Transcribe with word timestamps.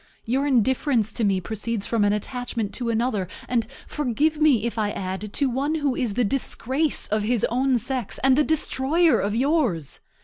Your 0.25 0.47
indifference 0.47 1.11
to 1.13 1.23
me 1.23 1.39
proceeds 1.39 1.85
from 1.85 2.03
an 2.03 2.11
attachment 2.11 2.73
to 2.73 2.89
another, 2.89 3.27
and, 3.47 3.67
forgive 3.85 4.39
me 4.41 4.65
if 4.65 4.75
I 4.75 4.89
add, 4.89 5.31
to 5.33 5.47
one 5.47 5.75
who 5.75 5.95
is 5.95 6.15
the 6.15 6.23
disgrace 6.23 7.07
of 7.09 7.21
his 7.21 7.45
own 7.51 7.77
sex 7.77 8.17
and 8.23 8.35
the 8.35 8.43
destroyer 8.43 9.19
of 9.19 9.35
yours. 9.35 9.99